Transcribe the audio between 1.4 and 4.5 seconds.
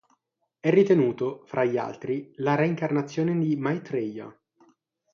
fra gli altri, la reincarnazione di Maitreya.